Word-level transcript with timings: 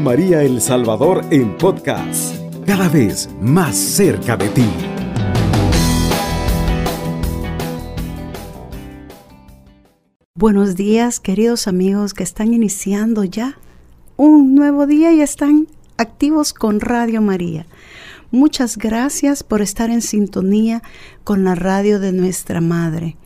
María 0.00 0.42
El 0.42 0.60
Salvador 0.60 1.24
en 1.30 1.56
podcast, 1.56 2.36
cada 2.66 2.88
vez 2.88 3.28
más 3.40 3.76
cerca 3.76 4.36
de 4.36 4.48
ti. 4.48 4.66
Buenos 10.34 10.76
días, 10.76 11.20
queridos 11.20 11.66
amigos 11.66 12.14
que 12.14 12.22
están 12.22 12.52
iniciando 12.52 13.24
ya 13.24 13.58
un 14.16 14.54
nuevo 14.54 14.86
día 14.86 15.12
y 15.12 15.20
están 15.20 15.66
activos 15.96 16.52
con 16.52 16.80
Radio 16.80 17.22
María. 17.22 17.66
Muchas 18.30 18.76
gracias 18.76 19.42
por 19.42 19.62
estar 19.62 19.90
en 19.90 20.02
sintonía 20.02 20.82
con 21.24 21.44
la 21.44 21.54
radio 21.54 22.00
de 22.00 22.12
nuestra 22.12 22.60
Madre, 22.60 23.16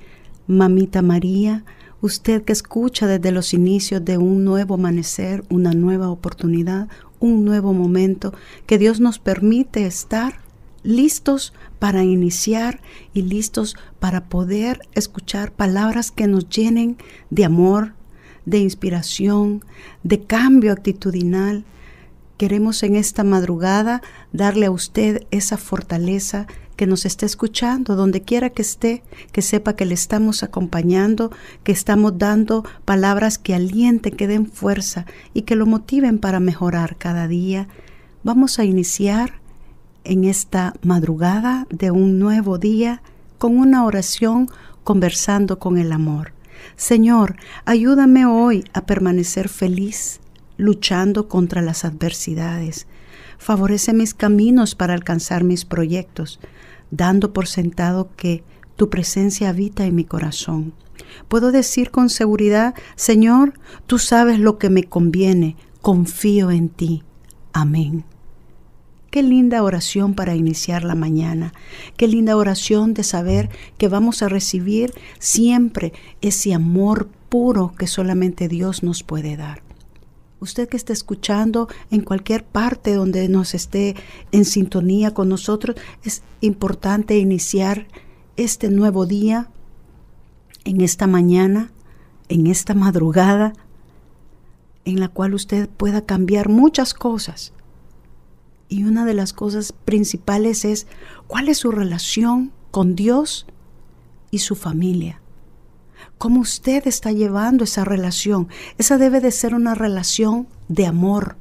Mamita 0.47 1.03
María, 1.03 1.65
usted 2.01 2.43
que 2.43 2.53
escucha 2.53 3.07
desde 3.07 3.33
los 3.33 3.55
inicios 3.55 4.05
de 4.05 4.19
un 4.19 4.45
nuevo 4.45 4.75
amanecer, 4.75 5.45
una 5.49 5.73
nueva 5.73 6.11
oportunidad, 6.11 6.89
un 7.19 7.45
nuevo 7.45 7.73
momento, 7.73 8.33
que 8.67 8.79
Dios 8.79 9.01
nos 9.01 9.19
permite 9.19 9.87
estar 9.87 10.41
listos 10.83 11.53
para 11.79 12.05
iniciar 12.05 12.81
y 13.13 13.23
listos 13.23 13.77
para 13.99 14.25
poder 14.25 14.81
escuchar 14.95 15.53
palabras 15.53 16.11
que 16.11 16.27
nos 16.27 16.49
llenen 16.49 16.97
de 17.29 17.45
amor, 17.45 17.93
de 18.47 18.59
inspiración, 18.59 19.63
de 20.03 20.23
cambio 20.23 20.73
actitudinal, 20.73 21.65
Queremos 22.41 22.83
en 22.85 22.97
esta 22.97 23.23
madrugada 23.23 24.01
darle 24.33 24.65
a 24.65 24.71
usted 24.71 25.27
esa 25.31 25.59
fortaleza 25.59 26.47
que 26.81 26.87
nos 26.87 27.05
esté 27.05 27.27
escuchando, 27.27 27.95
donde 27.95 28.23
quiera 28.23 28.49
que 28.49 28.63
esté, 28.63 29.03
que 29.33 29.43
sepa 29.43 29.77
que 29.77 29.85
le 29.85 29.93
estamos 29.93 30.43
acompañando, 30.43 31.31
que 31.63 31.73
estamos 31.73 32.17
dando 32.17 32.65
palabras 32.87 33.37
que 33.37 33.55
alienten, 33.55 34.17
que 34.17 34.27
den 34.27 34.47
fuerza 34.47 35.05
y 35.35 35.43
que 35.43 35.57
lo 35.57 35.67
motiven 35.67 36.19
para 36.19 36.41
mejorar 36.41 36.97
cada 36.97 37.29
día. 37.29 37.69
Vamos 38.25 38.59
a 38.59 38.65
iniciar 38.65 39.43
en 40.05 40.25
esta 40.25 40.73
madrugada 40.83 41.67
de 41.69 41.91
un 41.91 42.19
nuevo 42.19 42.57
día 42.57 43.03
con 43.37 43.59
una 43.59 43.85
oración 43.85 44.49
conversando 44.83 45.59
con 45.59 45.77
el 45.77 45.93
amor. 45.93 46.33
Señor, 46.77 47.37
ayúdame 47.67 48.25
hoy 48.25 48.65
a 48.73 48.87
permanecer 48.87 49.51
feliz, 49.51 50.21
luchando 50.57 51.29
contra 51.29 51.61
las 51.61 51.85
adversidades. 51.85 52.87
Favorece 53.39 53.93
mis 53.93 54.15
caminos 54.15 54.75
para 54.75 54.95
alcanzar 54.95 55.45
mis 55.45 55.65
proyectos, 55.65 56.41
dando 56.91 57.33
por 57.33 57.47
sentado 57.47 58.11
que 58.17 58.43
tu 58.77 58.91
presencia 58.91 59.49
habita 59.49 59.85
en 59.85 59.95
mi 59.95 60.05
corazón. 60.05 60.73
Puedo 61.29 61.53
decir 61.53 61.91
con 61.91 62.09
seguridad, 62.09 62.75
Señor, 62.97 63.55
tú 63.87 63.99
sabes 63.99 64.39
lo 64.39 64.59
que 64.59 64.71
me 64.71 64.85
conviene, 64.85 65.57
confío 65.81 66.51
en 66.51 66.69
ti. 66.69 67.03
Amén. 67.53 68.05
Qué 69.11 69.23
linda 69.25 69.65
oración 69.65 70.15
para 70.15 70.37
iniciar 70.37 70.85
la 70.85 70.95
mañana. 70.95 71.53
Qué 71.97 72.07
linda 72.07 72.37
oración 72.37 72.95
de 72.95 73.03
saber 73.03 73.51
que 73.77 73.89
vamos 73.89 74.23
a 74.23 74.29
recibir 74.29 74.95
siempre 75.19 75.93
ese 76.21 76.55
amor 76.55 77.09
puro 77.29 77.75
que 77.77 77.89
solamente 77.89 78.47
Dios 78.47 78.83
nos 78.85 79.03
puede 79.03 79.37
dar 79.37 79.70
usted 80.41 80.69
que 80.69 80.77
está 80.77 80.93
escuchando 80.93 81.69
en 81.91 82.01
cualquier 82.01 82.45
parte 82.45 82.95
donde 82.95 83.29
nos 83.29 83.55
esté 83.55 83.95
en 84.33 84.45
sintonía 84.45 85.13
con 85.13 85.29
nosotros, 85.29 85.77
es 86.03 86.23
importante 86.41 87.19
iniciar 87.19 87.87
este 88.37 88.71
nuevo 88.71 89.07
día, 89.07 89.51
en 90.65 90.81
esta 90.83 91.07
mañana, 91.07 91.73
en 92.29 92.47
esta 92.47 92.75
madrugada, 92.75 93.55
en 94.85 95.01
la 95.01 95.09
cual 95.09 95.35
usted 95.35 95.69
pueda 95.69 96.05
cambiar 96.05 96.49
muchas 96.49 96.95
cosas. 96.95 97.53
Y 98.69 98.85
una 98.85 99.05
de 99.05 99.15
las 99.15 99.33
cosas 99.33 99.73
principales 99.73 100.65
es 100.65 100.87
cuál 101.27 101.49
es 101.49 101.59
su 101.59 101.71
relación 101.71 102.53
con 102.71 102.95
Dios 102.95 103.47
y 104.31 104.39
su 104.39 104.55
familia 104.55 105.20
cómo 106.19 106.41
usted 106.41 106.87
está 106.87 107.13
llevando 107.13 107.65
esa 107.65 107.85
relación. 107.85 108.49
Esa 108.79 108.99
debe 108.99 109.21
de 109.21 109.31
ser 109.31 109.55
una 109.55 109.75
relación 109.75 110.47
de 110.69 110.87
amor, 110.87 111.37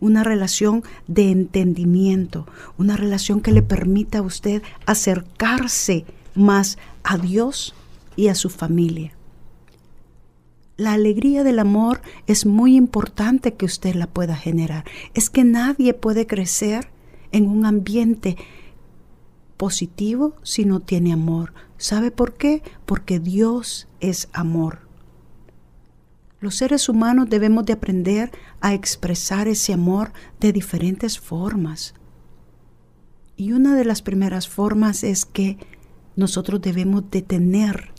una 0.00 0.24
relación 0.24 0.82
de 1.06 1.30
entendimiento, 1.30 2.46
una 2.78 2.96
relación 2.96 3.40
que 3.40 3.52
le 3.52 3.62
permita 3.62 4.18
a 4.18 4.22
usted 4.22 4.62
acercarse 4.86 6.04
más 6.34 6.78
a 7.04 7.18
Dios 7.18 7.74
y 8.16 8.28
a 8.28 8.34
su 8.34 8.50
familia. 8.50 9.12
La 10.76 10.94
alegría 10.94 11.44
del 11.44 11.58
amor 11.58 12.00
es 12.26 12.46
muy 12.46 12.76
importante 12.76 13.54
que 13.54 13.66
usted 13.66 13.94
la 13.94 14.06
pueda 14.06 14.34
generar. 14.34 14.84
Es 15.14 15.30
que 15.30 15.44
nadie 15.44 15.94
puede 15.94 16.26
crecer 16.26 16.88
en 17.30 17.46
un 17.46 17.66
ambiente 17.66 18.36
positivo 19.62 20.34
si 20.42 20.64
no 20.64 20.80
tiene 20.80 21.12
amor. 21.12 21.54
¿Sabe 21.76 22.10
por 22.10 22.34
qué? 22.34 22.64
Porque 22.84 23.20
Dios 23.20 23.86
es 24.00 24.28
amor. 24.32 24.80
Los 26.40 26.56
seres 26.56 26.88
humanos 26.88 27.30
debemos 27.30 27.64
de 27.64 27.74
aprender 27.74 28.32
a 28.60 28.74
expresar 28.74 29.46
ese 29.46 29.72
amor 29.72 30.12
de 30.40 30.52
diferentes 30.52 31.20
formas. 31.20 31.94
Y 33.36 33.52
una 33.52 33.76
de 33.76 33.84
las 33.84 34.02
primeras 34.02 34.48
formas 34.48 35.04
es 35.04 35.24
que 35.24 35.58
nosotros 36.16 36.60
debemos 36.60 37.08
de 37.12 37.22
tener 37.22 37.92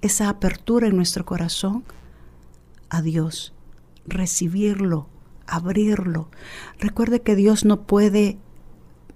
esa 0.00 0.28
apertura 0.28 0.86
en 0.86 0.94
nuestro 0.94 1.26
corazón 1.26 1.82
a 2.88 3.02
Dios, 3.02 3.52
recibirlo, 4.06 5.08
abrirlo. 5.48 6.28
Recuerde 6.78 7.20
que 7.20 7.34
Dios 7.34 7.64
no 7.64 7.82
puede 7.82 8.38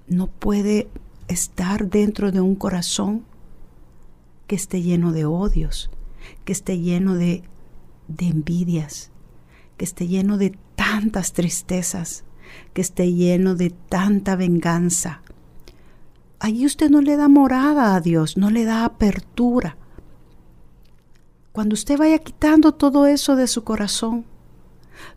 no 0.08 0.26
puede 0.26 0.88
estar 1.28 1.88
dentro 1.88 2.32
de 2.32 2.40
un 2.40 2.54
corazón 2.54 3.24
que 4.46 4.56
esté 4.56 4.82
lleno 4.82 5.12
de 5.12 5.26
odios, 5.26 5.90
que 6.44 6.52
esté 6.52 6.78
lleno 6.78 7.14
de, 7.14 7.42
de 8.08 8.26
envidias, 8.26 9.10
que 9.76 9.84
esté 9.84 10.08
lleno 10.08 10.38
de 10.38 10.58
tantas 10.74 11.32
tristezas, 11.32 12.24
que 12.72 12.80
esté 12.80 13.12
lleno 13.12 13.54
de 13.54 13.70
tanta 13.70 14.36
venganza. 14.36 15.22
Allí 16.40 16.64
usted 16.64 16.90
no 16.90 17.02
le 17.02 17.16
da 17.16 17.28
morada 17.28 17.94
a 17.94 18.00
Dios, 18.00 18.36
no 18.36 18.50
le 18.50 18.64
da 18.64 18.84
apertura. 18.84 19.76
Cuando 21.52 21.74
usted 21.74 21.98
vaya 21.98 22.18
quitando 22.18 22.72
todo 22.72 23.06
eso 23.06 23.36
de 23.36 23.48
su 23.48 23.64
corazón, 23.64 24.24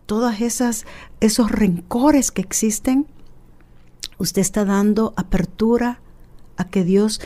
todos 0.05 0.41
esas, 0.41 0.85
esos 1.19 1.51
rencores 1.51 2.31
que 2.31 2.41
existen, 2.41 3.07
usted 4.21 4.41
está 4.41 4.65
dando 4.65 5.13
apertura 5.17 5.99
a 6.55 6.65
que 6.65 6.83
Dios 6.83 7.21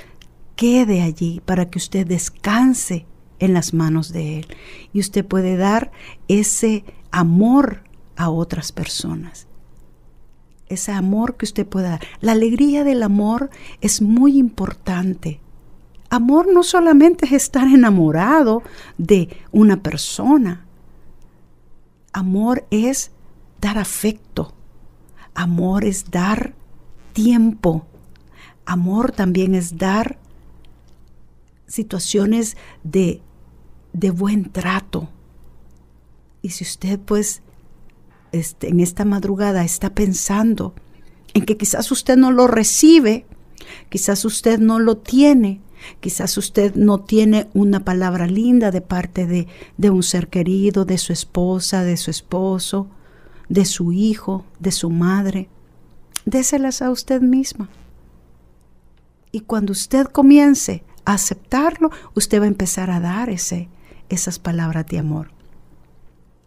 quede 0.55 1.01
allí 1.01 1.41
para 1.45 1.69
que 1.69 1.77
usted 1.77 2.07
descanse 2.07 3.05
en 3.39 3.53
las 3.53 3.73
manos 3.73 4.13
de 4.13 4.39
Él 4.39 4.47
y 4.93 5.01
usted 5.01 5.25
puede 5.25 5.57
dar 5.57 5.91
ese 6.29 6.85
amor 7.11 7.83
a 8.15 8.29
otras 8.29 8.71
personas. 8.71 9.47
Ese 10.67 10.93
amor 10.93 11.35
que 11.35 11.45
usted 11.45 11.67
pueda 11.67 11.91
dar. 11.91 12.01
La 12.21 12.31
alegría 12.31 12.83
del 12.83 13.03
amor 13.03 13.49
es 13.81 14.01
muy 14.01 14.37
importante. 14.37 15.41
Amor 16.09 16.47
no 16.51 16.63
solamente 16.63 17.25
es 17.25 17.33
estar 17.33 17.67
enamorado 17.67 18.63
de 18.97 19.37
una 19.51 19.83
persona. 19.83 20.65
Amor 22.13 22.65
es 22.71 23.11
dar 23.59 23.77
afecto. 23.77 24.53
Amor 25.33 25.83
es 25.83 26.09
dar 26.09 26.55
tiempo. 27.15 27.87
Amor 28.65 29.13
también 29.13 29.55
es 29.55 29.77
dar 29.77 30.19
situaciones 31.65 32.57
de, 32.83 33.21
de 33.93 34.11
buen 34.11 34.51
trato. 34.51 35.09
Y 36.41 36.49
si 36.49 36.65
usted 36.65 36.99
pues 36.99 37.41
este, 38.33 38.67
en 38.69 38.81
esta 38.81 39.05
madrugada 39.05 39.63
está 39.63 39.95
pensando 39.95 40.75
en 41.33 41.45
que 41.45 41.57
quizás 41.57 41.89
usted 41.91 42.17
no 42.17 42.31
lo 42.31 42.47
recibe, 42.47 43.25
quizás 43.89 44.25
usted 44.25 44.59
no 44.59 44.79
lo 44.79 44.97
tiene, 44.97 45.61
quizás 46.01 46.37
usted 46.37 46.75
no 46.75 46.99
tiene 46.99 47.47
una 47.53 47.85
palabra 47.85 48.27
linda 48.27 48.71
de 48.71 48.81
parte 48.81 49.25
de, 49.25 49.47
de 49.77 49.89
un 49.89 50.03
ser 50.03 50.27
querido, 50.27 50.83
de 50.83 50.97
su 50.97 51.13
esposa, 51.13 51.83
de 51.83 51.95
su 51.95 52.11
esposo, 52.11 52.87
de 53.47 53.63
su 53.63 53.93
hijo, 53.93 54.45
de 54.59 54.71
su 54.71 54.89
madre, 54.89 55.47
déselas 56.25 56.81
a 56.81 56.91
usted 56.91 57.21
misma. 57.21 57.69
Y 59.31 59.41
cuando 59.41 59.71
usted 59.71 60.05
comience 60.05 60.83
a 61.05 61.13
aceptarlo, 61.13 61.91
usted 62.13 62.39
va 62.39 62.45
a 62.45 62.47
empezar 62.47 62.89
a 62.89 62.99
dar 62.99 63.29
ese, 63.29 63.69
esas 64.09 64.39
palabras 64.39 64.85
de 64.87 64.99
amor. 64.99 65.31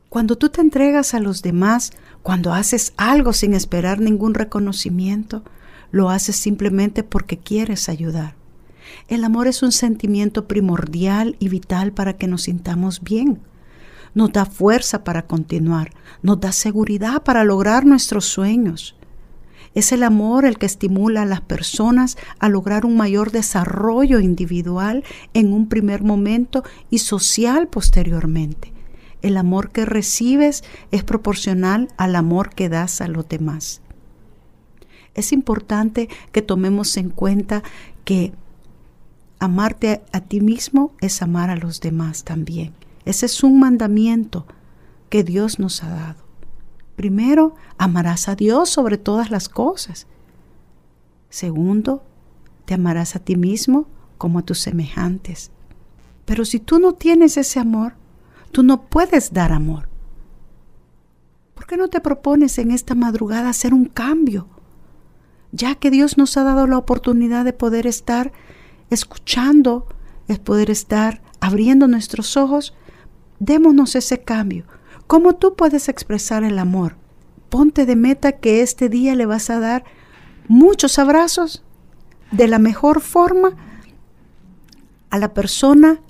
Cuando 0.09 0.37
tú 0.37 0.49
te 0.49 0.61
entregas 0.61 1.13
a 1.13 1.21
los 1.21 1.43
demás, 1.43 1.93
cuando 2.23 2.55
haces 2.55 2.95
algo 2.97 3.33
sin 3.33 3.53
esperar 3.53 4.01
ningún 4.01 4.35
reconocimiento, 4.35 5.45
lo 5.91 6.09
haces 6.09 6.37
simplemente 6.37 7.03
porque 7.03 7.39
quieres 7.39 7.89
ayudar. 7.89 8.35
El 9.09 9.25
amor 9.25 9.49
es 9.49 9.63
un 9.63 9.73
sentimiento 9.73 10.49
primordial 10.49 11.37
y 11.39 11.49
vital 11.49 11.93
para 11.93 12.15
que 12.15 12.27
nos 12.27 12.43
sintamos 12.43 13.03
bien. 13.03 13.41
nos 14.15 14.33
da 14.33 14.47
fuerza 14.47 15.05
para 15.05 15.27
continuar, 15.27 15.93
nos 16.23 16.41
da 16.41 16.51
seguridad 16.51 17.23
para 17.23 17.45
lograr 17.45 17.85
nuestros 17.85 18.25
sueños. 18.25 18.97
Es 19.79 19.93
el 19.93 20.03
amor 20.03 20.45
el 20.45 20.59
que 20.59 20.67
estimula 20.67 21.23
a 21.23 21.25
las 21.25 21.41
personas 21.41 22.19
a 22.41 22.49
lograr 22.49 22.85
un 22.85 22.97
mayor 22.97 23.31
desarrollo 23.31 24.19
individual 24.19 25.05
en 25.35 25.53
un 25.53 25.69
primer 25.69 26.03
momento 26.03 26.65
y 26.91 26.99
social 26.99 27.69
posteriormente. 27.69 28.73
El 29.23 29.37
amor 29.37 29.71
que 29.71 29.85
recibes 29.85 30.65
es 30.91 31.05
proporcional 31.05 31.87
al 31.97 32.17
amor 32.17 32.51
que 32.57 32.69
das 32.69 33.01
a 33.01 33.07
los 33.07 33.29
demás. 33.29 33.81
Es 35.15 35.33
importante 35.33 36.09
que 36.33 36.43
tomemos 36.43 36.97
en 36.97 37.11
cuenta 37.11 37.63
que 38.05 38.33
amarte 39.39 40.03
a, 40.11 40.23
ti 40.23 40.41
mismo 40.41 40.91
es 41.01 41.23
amar 41.23 41.51
a 41.51 41.57
los 41.57 41.81
demás 41.81 42.25
también. 42.25 42.73
Ese 43.05 43.27
es 43.27 43.45
un 43.45 43.61
mandamiento 43.61 44.45
que 45.09 45.23
Dios 45.23 45.61
nos 45.61 45.85
ha 45.85 45.91
dado. 45.91 46.28
Primero, 46.99 47.55
amarás 47.77 48.29
a 48.29 48.35
Dios 48.35 48.71
sobre 48.71 48.99
todas 48.99 49.31
las 49.31 49.49
cosas. 49.49 50.09
Segundo, 51.31 52.03
te 52.65 52.75
amarás 52.75 53.15
a 53.15 53.21
ti 53.21 53.37
mismo 53.37 53.87
como 54.19 54.41
a 54.41 54.43
tus 54.43 54.59
semejantes. 54.59 55.53
Pero 56.25 56.45
si 56.45 56.59
tú 56.59 56.81
no 56.81 56.95
tienes 56.95 57.37
ese 57.37 57.61
amor, 57.61 57.95
tú 58.51 58.65
no 58.65 58.83
puedes 58.89 59.33
dar 59.33 59.53
amor. 59.53 59.89
¿Por 61.55 61.69
qué 61.69 61.77
no 61.77 61.87
te 61.87 62.01
propones 62.01 62.59
en 62.59 62.73
esta 62.73 62.97
madrugada 62.97 63.49
hacer 63.49 63.73
un 63.75 63.85
cambio? 63.85 64.49
Ya 65.53 65.77
que 65.77 65.93
Dios 65.93 66.19
nos 66.19 66.37
ha 66.37 66.43
dado 66.43 66.67
la 66.67 66.79
oportunidad 66.79 67.45
de 67.45 67.53
poder 67.53 67.87
estar 67.87 68.33
escuchando, 68.91 69.87
es 70.27 70.41
poder 70.41 70.69
estar 70.69 71.23
abriendo 71.39 71.87
nuestros 71.87 72.37
ojos, 72.37 72.75
démonos 73.39 73.95
ese 73.95 74.25
cambio. 74.25 74.65
¿Cómo 75.09 75.37
tú 75.37 75.57
puedes 75.57 75.89
expresar 75.89 76.45
el 76.45 76.59
amor? 76.59 76.97
Ponte 77.49 77.87
de 77.87 77.97
meta 77.97 78.33
que 78.33 78.61
este 78.61 78.91
día 78.91 79.15
le 79.17 79.25
vas 79.25 79.49
a 79.49 79.59
dar 79.59 79.85
muchos 80.49 80.99
abrazos 80.99 81.65
de 82.31 82.47
la 82.47 82.59
mejor 82.59 83.01
forma 83.01 83.57
a 85.09 85.19
la 85.19 85.33
persona 85.33 86.01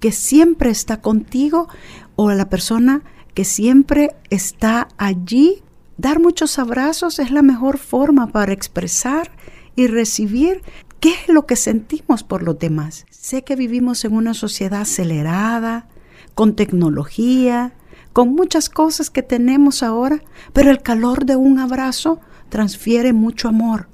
que 0.00 0.12
siempre 0.12 0.70
está 0.70 1.00
contigo 1.00 1.68
o 2.14 2.28
a 2.28 2.36
la 2.36 2.48
persona 2.48 3.02
que 3.34 3.44
siempre 3.44 4.14
está 4.30 4.86
allí. 4.96 5.64
Dar 5.98 6.20
muchos 6.20 6.60
abrazos 6.60 7.18
es 7.18 7.32
la 7.32 7.42
mejor 7.42 7.78
forma 7.78 8.28
para 8.28 8.52
expresar 8.52 9.32
y 9.74 9.88
recibir 9.88 10.62
¿Qué 11.00 11.10
es 11.10 11.28
lo 11.28 11.46
que 11.46 11.56
sentimos 11.56 12.22
por 12.22 12.42
los 12.42 12.58
demás? 12.58 13.06
Sé 13.10 13.44
que 13.44 13.54
vivimos 13.54 14.04
en 14.04 14.14
una 14.14 14.34
sociedad 14.34 14.80
acelerada, 14.80 15.88
con 16.34 16.56
tecnología, 16.56 17.74
con 18.16 18.34
muchas 18.34 18.70
cosas 18.70 19.10
que 19.10 19.22
tenemos 19.22 19.82
ahora, 19.82 20.22
pero 20.54 20.70
el 20.70 20.80
calor 20.80 21.26
de 21.26 21.36
un 21.36 21.58
abrazo 21.58 22.18
transfiere 22.48 23.12
mucho 23.12 23.46
amor. 23.46 23.90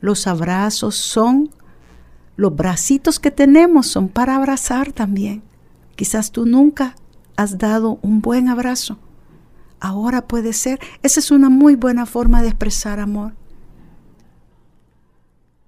Los 0.00 0.26
abrazos 0.26 0.96
son, 0.96 1.50
los 2.34 2.56
bracitos 2.56 3.20
que 3.20 3.30
tenemos 3.30 3.86
son 3.86 4.08
para 4.08 4.34
abrazar 4.34 4.90
también. 4.90 5.44
Quizás 5.94 6.32
tú 6.32 6.46
nunca 6.46 6.96
has 7.36 7.58
dado 7.58 8.00
un 8.02 8.20
buen 8.20 8.48
abrazo. 8.48 8.98
Ahora 9.78 10.26
puede 10.26 10.52
ser. 10.52 10.80
Esa 11.04 11.20
es 11.20 11.30
una 11.30 11.48
muy 11.48 11.76
buena 11.76 12.06
forma 12.06 12.42
de 12.42 12.48
expresar 12.48 12.98
amor. 12.98 13.34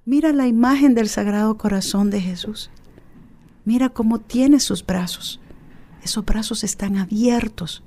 Mira 0.04 0.32
la 0.32 0.48
imagen 0.48 0.96
del 0.96 1.08
Sagrado 1.08 1.56
Corazón 1.56 2.10
de 2.10 2.20
Jesús. 2.20 2.68
Mira 3.64 3.90
cómo 3.90 4.18
tiene 4.18 4.58
sus 4.58 4.84
brazos. 4.84 5.38
Esos 6.02 6.24
brazos 6.24 6.64
están 6.64 6.96
abiertos 6.96 7.84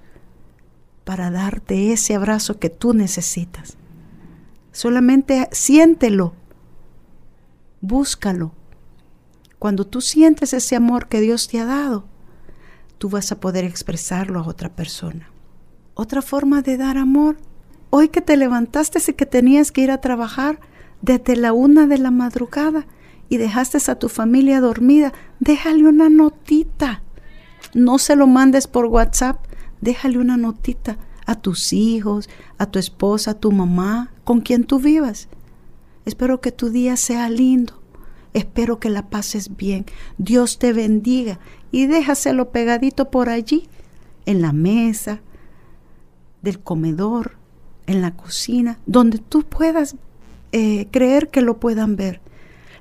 para 1.06 1.32
darte 1.32 1.94
ese 1.94 2.16
abrazo 2.16 2.60
que 2.60 2.70
tú 2.70 2.94
necesitas. 2.94 3.78
Solamente 4.74 5.48
siéntelo, 5.54 6.34
búscalo. 7.80 8.52
Cuando 9.60 9.88
tú 9.88 10.02
sientes 10.02 10.52
ese 10.52 10.76
amor 10.76 11.08
que 11.08 11.22
Dios 11.22 11.48
te 11.48 11.60
ha 11.60 11.66
dado, 11.66 12.06
tú 12.98 13.10
vas 13.10 13.32
a 13.32 13.40
poder 13.40 13.64
expresarlo 13.64 14.40
a 14.40 14.48
otra 14.48 14.76
persona. 14.76 15.30
Otra 15.94 16.22
forma 16.22 16.62
de 16.62 16.76
dar 16.76 16.98
amor, 16.98 17.38
hoy 17.90 18.10
que 18.10 18.22
te 18.22 18.36
levantaste 18.36 19.00
y 19.08 19.14
que 19.14 19.26
tenías 19.26 19.72
que 19.72 19.82
ir 19.82 19.92
a 19.92 20.02
trabajar, 20.02 20.60
desde 21.02 21.36
la 21.36 21.54
una 21.54 21.88
de 21.88 22.00
la 22.00 22.12
madrugada 22.12 22.88
y 23.30 23.38
dejaste 23.38 23.80
a 23.90 24.00
tu 24.00 24.10
familia 24.10 24.60
dormida, 24.60 25.14
déjale 25.40 25.88
una 25.88 26.10
notita. 26.10 27.04
No 27.74 27.98
se 27.98 28.16
lo 28.16 28.28
mandes 28.28 28.68
por 28.68 28.86
WhatsApp, 28.86 29.45
déjale 29.86 30.18
una 30.18 30.36
notita 30.36 30.98
a 31.28 31.36
tus 31.36 31.72
hijos, 31.72 32.28
a 32.58 32.66
tu 32.66 32.80
esposa, 32.80 33.32
a 33.32 33.40
tu 33.40 33.52
mamá, 33.52 34.12
con 34.24 34.42
quien 34.42 34.64
tú 34.66 34.80
vivas. 34.80 35.30
Espero 36.06 36.42
que 36.42 36.52
tu 36.52 36.70
día 36.70 36.98
sea 36.98 37.30
lindo. 37.30 37.82
Espero 38.34 38.80
que 38.80 38.90
la 38.90 39.10
pases 39.10 39.56
bien. 39.56 39.86
Dios 40.18 40.58
te 40.58 40.74
bendiga 40.74 41.40
y 41.72 41.86
déjaselo 41.86 42.50
pegadito 42.50 43.12
por 43.12 43.30
allí, 43.30 43.70
en 44.26 44.42
la 44.42 44.54
mesa, 44.54 45.22
del 46.42 46.60
comedor, 46.60 47.38
en 47.86 48.02
la 48.02 48.16
cocina, 48.16 48.80
donde 48.88 49.20
tú 49.20 49.44
puedas 49.44 49.96
eh, 50.52 50.88
creer 50.92 51.30
que 51.30 51.42
lo 51.42 51.60
puedan 51.60 51.96
ver. 51.96 52.22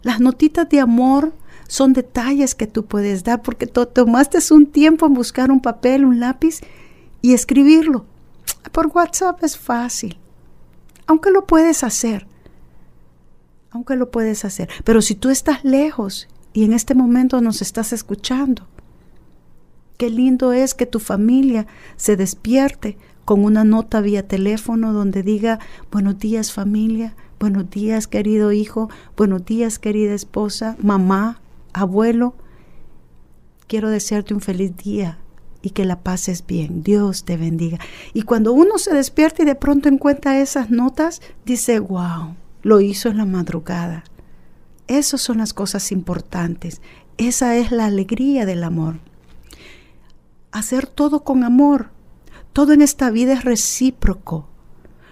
Las 0.02 0.20
notitas 0.20 0.68
de 0.70 0.80
amor 0.80 1.34
son 1.68 1.92
detalles 1.92 2.54
que 2.54 2.66
tú 2.66 2.86
puedes 2.86 3.24
dar 3.24 3.42
porque 3.42 3.66
tomaste 3.66 4.38
un 4.54 4.66
tiempo 4.66 5.06
en 5.06 5.14
buscar 5.14 5.50
un 5.50 5.60
papel, 5.60 6.04
un 6.04 6.18
lápiz 6.18 6.60
y 7.24 7.32
escribirlo. 7.32 8.04
Por 8.70 8.88
WhatsApp 8.88 9.42
es 9.44 9.56
fácil, 9.56 10.18
aunque 11.06 11.30
lo 11.30 11.46
puedes 11.46 11.82
hacer, 11.82 12.26
aunque 13.70 13.96
lo 13.96 14.10
puedes 14.10 14.44
hacer. 14.44 14.68
Pero 14.84 15.00
si 15.00 15.14
tú 15.14 15.30
estás 15.30 15.64
lejos 15.64 16.28
y 16.52 16.64
en 16.64 16.74
este 16.74 16.94
momento 16.94 17.40
nos 17.40 17.62
estás 17.62 17.94
escuchando, 17.94 18.68
qué 19.96 20.10
lindo 20.10 20.52
es 20.52 20.74
que 20.74 20.84
tu 20.84 21.00
familia 21.00 21.66
se 21.96 22.16
despierte 22.16 22.98
con 23.24 23.42
una 23.42 23.64
nota 23.64 24.02
vía 24.02 24.28
teléfono 24.28 24.92
donde 24.92 25.22
diga, 25.22 25.60
buenos 25.90 26.18
días 26.18 26.52
familia, 26.52 27.16
Buenos 27.40 27.68
días, 27.68 28.06
querido 28.06 28.52
hijo. 28.52 28.88
Buenos 29.16 29.44
días, 29.44 29.78
querida 29.78 30.14
esposa, 30.14 30.76
mamá, 30.78 31.40
abuelo. 31.72 32.34
Quiero 33.66 33.90
desearte 33.90 34.34
un 34.34 34.40
feliz 34.40 34.74
día 34.76 35.18
y 35.64 35.70
que 35.70 35.87
la 35.87 36.00
pases 36.00 36.46
bien. 36.46 36.82
Dios 36.82 37.24
te 37.24 37.38
bendiga. 37.38 37.79
Y 38.12 38.22
cuando 38.22 38.53
uno 38.53 38.77
se 38.77 38.94
despierta 38.94 39.43
y 39.43 39.46
de 39.46 39.55
pronto 39.55 39.88
encuentra 39.88 40.38
esas 40.38 40.70
notas, 40.70 41.22
dice, 41.46 41.79
wow, 41.79 42.34
lo 42.62 42.82
hizo 42.82 43.08
en 43.08 43.17
la 43.17 43.24
madrugada. 43.24 44.05
Esas 44.88 45.22
son 45.22 45.38
las 45.38 45.55
cosas 45.55 45.91
importantes. 45.91 46.82
Esa 47.17 47.56
es 47.56 47.72
la 47.72 47.86
alegría 47.86 48.44
del 48.44 48.62
amor. 48.62 48.96
Hacer 50.53 50.86
todo 50.86 51.24
con 51.24 51.44
amor. 51.44 51.88
Todo 52.53 52.74
en 52.74 52.82
esta 52.82 53.10
vida 53.10 53.32
es 53.32 53.44
recíproco. 53.44 54.46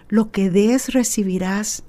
Lo 0.08 0.32
que 0.32 0.50
des 0.50 0.92
recibirás. 0.92 1.82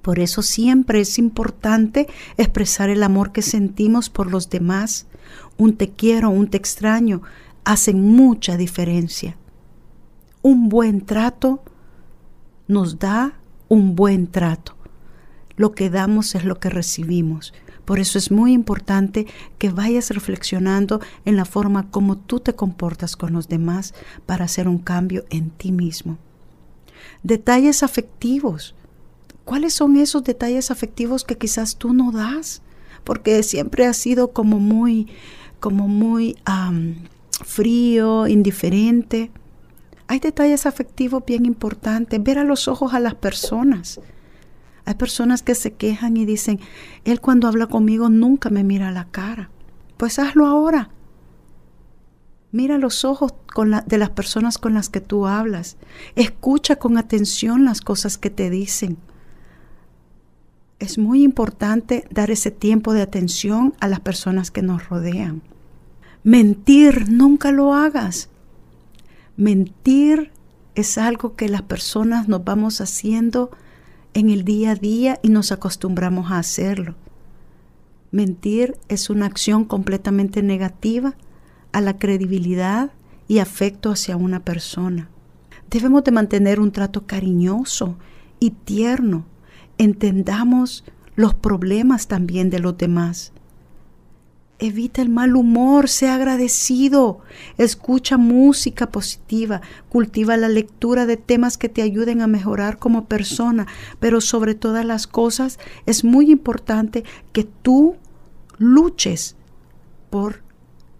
Por 0.00 0.20
eso 0.20 0.40
siempre 0.40 1.00
es 1.02 1.18
importante 1.18 2.08
expresar 2.38 2.88
el 2.88 3.02
amor 3.02 3.32
que 3.32 3.42
sentimos 3.42 4.08
por 4.08 4.30
los 4.30 4.48
demás. 4.48 5.06
Un 5.58 5.76
te 5.76 5.90
quiero, 5.90 6.30
un 6.30 6.48
te 6.48 6.56
extraño, 6.56 7.20
hacen 7.68 8.00
mucha 8.00 8.56
diferencia. 8.56 9.36
Un 10.40 10.70
buen 10.70 11.04
trato 11.04 11.62
nos 12.66 12.98
da 12.98 13.38
un 13.68 13.94
buen 13.94 14.26
trato. 14.26 14.74
Lo 15.56 15.72
que 15.72 15.90
damos 15.90 16.34
es 16.34 16.44
lo 16.44 16.58
que 16.58 16.70
recibimos. 16.70 17.52
Por 17.84 17.98
eso 17.98 18.16
es 18.16 18.30
muy 18.30 18.54
importante 18.54 19.26
que 19.58 19.68
vayas 19.68 20.08
reflexionando 20.08 21.00
en 21.26 21.36
la 21.36 21.44
forma 21.44 21.90
como 21.90 22.16
tú 22.16 22.40
te 22.40 22.54
comportas 22.54 23.16
con 23.16 23.34
los 23.34 23.48
demás 23.48 23.92
para 24.24 24.46
hacer 24.46 24.66
un 24.66 24.78
cambio 24.78 25.26
en 25.28 25.50
ti 25.50 25.70
mismo. 25.70 26.16
Detalles 27.22 27.82
afectivos 27.82 28.74
¿Cuáles 29.44 29.72
son 29.72 29.96
esos 29.96 30.24
detalles 30.24 30.70
afectivos 30.70 31.24
que 31.24 31.38
quizás 31.38 31.76
tú 31.76 31.94
no 31.94 32.12
das? 32.12 32.60
Porque 33.02 33.42
siempre 33.42 33.86
has 33.86 33.96
sido 33.96 34.32
como 34.32 34.58
muy, 34.58 35.06
como 35.58 35.88
muy 35.88 36.36
frío, 37.44 38.26
indiferente. 38.26 39.30
Hay 40.06 40.20
detalles 40.20 40.66
afectivos 40.66 41.24
bien 41.26 41.46
importantes. 41.46 42.22
Ver 42.22 42.38
a 42.38 42.44
los 42.44 42.68
ojos 42.68 42.94
a 42.94 43.00
las 43.00 43.14
personas. 43.14 44.00
Hay 44.84 44.94
personas 44.94 45.42
que 45.42 45.54
se 45.54 45.74
quejan 45.74 46.16
y 46.16 46.24
dicen, 46.24 46.60
él 47.04 47.20
cuando 47.20 47.46
habla 47.46 47.66
conmigo 47.66 48.08
nunca 48.08 48.50
me 48.50 48.64
mira 48.64 48.88
a 48.88 48.92
la 48.92 49.06
cara. 49.06 49.50
Pues 49.96 50.18
hazlo 50.18 50.46
ahora. 50.46 50.90
Mira 52.50 52.78
los 52.78 53.04
ojos 53.04 53.34
de 53.86 53.98
las 53.98 54.10
personas 54.10 54.56
con 54.56 54.72
las 54.72 54.88
que 54.88 55.02
tú 55.02 55.26
hablas. 55.26 55.76
Escucha 56.16 56.76
con 56.76 56.96
atención 56.96 57.66
las 57.66 57.82
cosas 57.82 58.16
que 58.16 58.30
te 58.30 58.48
dicen 58.48 58.96
es 60.78 60.98
muy 60.98 61.22
importante 61.22 62.04
dar 62.10 62.30
ese 62.30 62.50
tiempo 62.50 62.92
de 62.92 63.02
atención 63.02 63.74
a 63.80 63.88
las 63.88 64.00
personas 64.00 64.50
que 64.50 64.62
nos 64.62 64.88
rodean. 64.88 65.42
Mentir, 66.28 67.10
nunca 67.10 67.52
lo 67.52 67.72
hagas. 67.72 68.28
Mentir 69.38 70.30
es 70.74 70.98
algo 70.98 71.36
que 71.36 71.48
las 71.48 71.62
personas 71.62 72.28
nos 72.28 72.44
vamos 72.44 72.82
haciendo 72.82 73.50
en 74.12 74.28
el 74.28 74.44
día 74.44 74.72
a 74.72 74.74
día 74.74 75.18
y 75.22 75.30
nos 75.30 75.52
acostumbramos 75.52 76.30
a 76.30 76.38
hacerlo. 76.38 76.96
Mentir 78.10 78.76
es 78.88 79.08
una 79.08 79.24
acción 79.24 79.64
completamente 79.64 80.42
negativa 80.42 81.14
a 81.72 81.80
la 81.80 81.96
credibilidad 81.96 82.90
y 83.26 83.38
afecto 83.38 83.90
hacia 83.90 84.18
una 84.18 84.40
persona. 84.40 85.08
Debemos 85.70 86.04
de 86.04 86.12
mantener 86.12 86.60
un 86.60 86.72
trato 86.72 87.06
cariñoso 87.06 87.96
y 88.38 88.50
tierno. 88.50 89.24
Entendamos 89.78 90.84
los 91.16 91.32
problemas 91.32 92.06
también 92.06 92.50
de 92.50 92.58
los 92.58 92.76
demás. 92.76 93.32
Evita 94.60 95.02
el 95.02 95.08
mal 95.08 95.36
humor, 95.36 95.88
sea 95.88 96.16
agradecido, 96.16 97.20
escucha 97.58 98.16
música 98.16 98.90
positiva, 98.90 99.60
cultiva 99.88 100.36
la 100.36 100.48
lectura 100.48 101.06
de 101.06 101.16
temas 101.16 101.56
que 101.56 101.68
te 101.68 101.82
ayuden 101.82 102.22
a 102.22 102.26
mejorar 102.26 102.78
como 102.78 103.04
persona, 103.04 103.68
pero 104.00 104.20
sobre 104.20 104.56
todas 104.56 104.84
las 104.84 105.06
cosas 105.06 105.60
es 105.86 106.02
muy 106.02 106.32
importante 106.32 107.04
que 107.32 107.44
tú 107.44 107.96
luches 108.58 109.36
por 110.10 110.42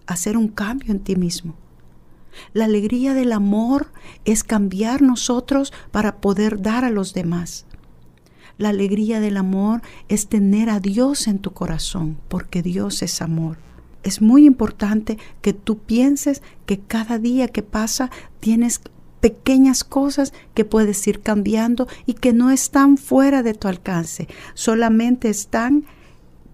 hacer 0.06 0.36
un 0.36 0.48
cambio 0.48 0.92
en 0.92 1.00
ti 1.00 1.16
mismo. 1.16 1.56
La 2.52 2.66
alegría 2.66 3.14
del 3.14 3.32
amor 3.32 3.90
es 4.24 4.44
cambiar 4.44 5.02
nosotros 5.02 5.72
para 5.90 6.20
poder 6.20 6.62
dar 6.62 6.84
a 6.84 6.90
los 6.90 7.12
demás. 7.12 7.66
La 8.58 8.70
alegría 8.70 9.20
del 9.20 9.36
amor 9.36 9.82
es 10.08 10.26
tener 10.26 10.68
a 10.68 10.80
Dios 10.80 11.28
en 11.28 11.38
tu 11.38 11.52
corazón, 11.52 12.18
porque 12.26 12.60
Dios 12.60 13.02
es 13.02 13.22
amor. 13.22 13.56
Es 14.02 14.20
muy 14.20 14.46
importante 14.46 15.16
que 15.40 15.52
tú 15.52 15.78
pienses 15.78 16.42
que 16.66 16.80
cada 16.80 17.18
día 17.18 17.46
que 17.46 17.62
pasa 17.62 18.10
tienes 18.40 18.80
pequeñas 19.20 19.84
cosas 19.84 20.32
que 20.54 20.64
puedes 20.64 21.06
ir 21.06 21.20
cambiando 21.20 21.86
y 22.04 22.14
que 22.14 22.32
no 22.32 22.50
están 22.50 22.96
fuera 22.96 23.44
de 23.44 23.54
tu 23.54 23.68
alcance, 23.68 24.26
solamente 24.54 25.28
están 25.28 25.84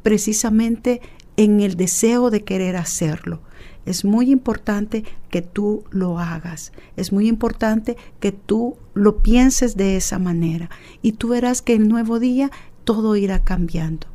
precisamente 0.02 1.00
en 1.38 1.60
el 1.60 1.76
deseo 1.76 2.28
de 2.28 2.44
querer 2.44 2.76
hacerlo. 2.76 3.40
Es 3.86 4.04
muy 4.04 4.30
importante 4.30 5.04
que 5.30 5.42
tú 5.42 5.84
lo 5.90 6.18
hagas. 6.18 6.72
Es 6.96 7.12
muy 7.12 7.28
importante 7.28 7.96
que 8.20 8.32
tú 8.32 8.76
lo 8.94 9.22
pienses 9.22 9.76
de 9.76 9.96
esa 9.96 10.18
manera. 10.18 10.70
Y 11.02 11.12
tú 11.12 11.28
verás 11.28 11.62
que 11.62 11.74
el 11.74 11.88
nuevo 11.88 12.18
día 12.18 12.50
todo 12.84 13.16
irá 13.16 13.40
cambiando. 13.40 14.06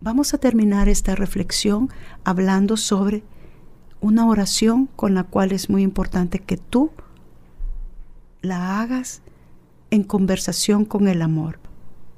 Vamos 0.00 0.32
a 0.34 0.38
terminar 0.38 0.88
esta 0.88 1.14
reflexión 1.14 1.90
hablando 2.24 2.76
sobre 2.76 3.24
una 4.00 4.28
oración 4.28 4.88
con 4.94 5.14
la 5.14 5.24
cual 5.24 5.52
es 5.52 5.70
muy 5.70 5.82
importante 5.82 6.38
que 6.38 6.56
tú 6.56 6.90
la 8.42 8.80
hagas 8.80 9.22
en 9.90 10.04
conversación 10.04 10.84
con 10.84 11.08
el 11.08 11.22
amor. 11.22 11.58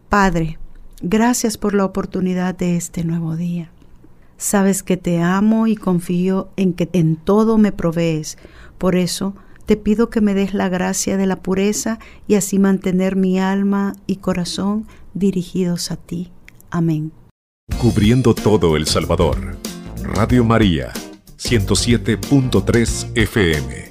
Padre, 0.09 0.59
gracias 1.01 1.57
por 1.57 1.75
la 1.75 1.85
oportunidad 1.85 2.55
de 2.55 2.77
este 2.77 3.05
nuevo 3.05 3.37
día. 3.37 3.71
Sabes 4.41 4.83
que 4.83 4.97
te 4.97 5.21
amo 5.21 5.67
y 5.67 5.77
confío 5.77 6.49
en 6.57 6.73
que 6.73 6.89
en 6.95 7.17
todo 7.17 7.59
me 7.59 7.73
provees. 7.73 8.39
Por 8.79 8.97
eso 8.97 9.35
te 9.67 9.77
pido 9.77 10.09
que 10.09 10.23
me 10.23 10.33
des 10.33 10.55
la 10.55 10.71
gracia 10.71 11.19
de 11.19 11.27
la 11.27 11.37
pureza 11.37 11.99
y 12.27 12.37
así 12.37 12.59
mantener 12.59 13.17
mi 13.17 13.39
alma 13.39 13.97
y 14.07 14.17
corazón 14.17 14.87
dirigidos 15.13 15.91
a 15.91 15.97
ti. 15.97 16.33
Amén. 16.71 17.13
Cubriendo 17.83 18.35
todo 18.35 18.79
El 18.79 18.87
Salvador. 18.87 19.59
Radio 20.03 20.43
María, 20.43 20.91
107.3 21.37 23.11
FM. 23.15 23.90